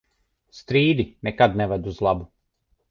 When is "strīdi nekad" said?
0.61-1.61